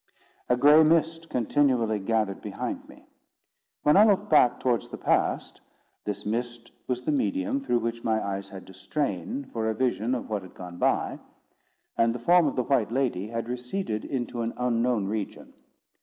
A 0.49 0.57
gray 0.57 0.81
mist 0.81 1.29
continually 1.29 1.99
gathered 1.99 2.41
behind 2.41 2.89
me. 2.89 3.05
When 3.83 3.95
I 3.95 4.03
looked 4.03 4.31
back 4.31 4.59
towards 4.59 4.89
the 4.89 4.97
past, 4.97 5.61
this 6.05 6.25
mist 6.25 6.71
was 6.87 7.03
the 7.03 7.11
medium 7.11 7.63
through 7.63 7.81
which 7.81 8.03
my 8.03 8.19
eyes 8.19 8.49
had 8.49 8.65
to 8.65 8.73
strain 8.73 9.45
for 9.53 9.69
a 9.69 9.75
vision 9.75 10.15
of 10.15 10.27
what 10.27 10.41
had 10.41 10.55
gone 10.55 10.79
by; 10.79 11.19
and 11.99 12.15
the 12.15 12.17
form 12.17 12.47
of 12.47 12.55
the 12.55 12.63
white 12.63 12.91
lady 12.91 13.27
had 13.27 13.47
receded 13.47 14.03
into 14.03 14.41
an 14.41 14.55
unknown 14.57 15.05
region. 15.07 15.53